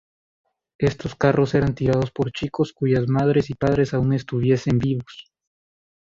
Estos 0.79 1.15
carros 1.15 1.53
eran 1.53 1.75
tirados 1.75 2.09
por 2.09 2.31
chicos 2.31 2.73
cuyas 2.73 3.07
madres 3.07 3.51
y 3.51 3.53
padres 3.53 3.93
aún 3.93 4.13
estuviesen 4.13 4.79
vivos. 4.79 5.31